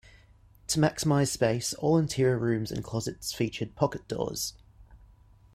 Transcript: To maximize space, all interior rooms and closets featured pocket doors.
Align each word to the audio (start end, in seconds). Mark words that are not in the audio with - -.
To 0.69 0.79
maximize 0.79 1.27
space, 1.27 1.75
all 1.75 1.99
interior 1.99 2.39
rooms 2.39 2.71
and 2.71 2.83
closets 2.83 3.33
featured 3.33 3.75
pocket 3.75 4.07
doors. 4.07 4.53